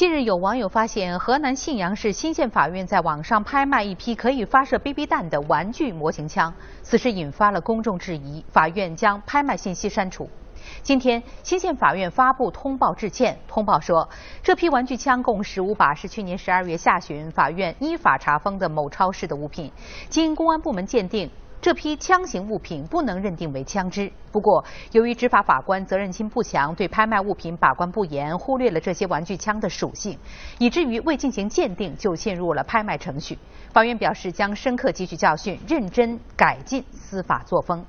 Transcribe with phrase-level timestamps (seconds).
[0.00, 10.30] 近日，有网友发现河南信阳市新县法院在网上拍卖一批可以发射 BB 弹的玩具模型枪，此事引发了公众质疑，法院将拍卖信息删除。
[10.80, 14.08] 今天，新县法院发布通报致歉，通报说，
[14.42, 19.70] 这批玩具枪共十五把，是去年十二月下旬法院依法查封的某超市的物品，
[20.08, 21.30] 经公安部门鉴定。
[21.60, 24.10] 这批枪型物品不能认定为枪支。
[24.32, 30.18] 不过，由于执法法官责任心不强，对拍卖物品把关不严，忽略了这些玩具枪的属性，
[30.58, 33.38] 以至于未进行鉴定就进入了拍卖程序。
[33.72, 37.84] 法院表示将深刻汲取教训，认真改进司法作风。